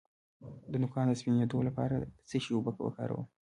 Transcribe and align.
د 0.71 0.73
نوکانو 0.81 1.11
د 1.13 1.17
سپینیدو 1.19 1.59
لپاره 1.67 1.93
د 1.97 2.03
څه 2.29 2.37
شي 2.43 2.51
اوبه 2.55 2.71
وکاروم؟ 2.85 3.25